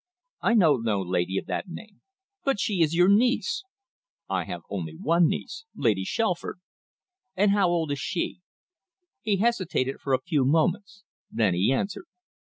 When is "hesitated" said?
9.37-9.97